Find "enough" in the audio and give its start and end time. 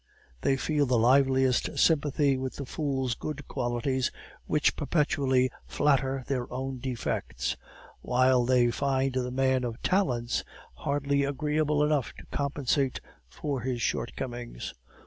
11.83-12.15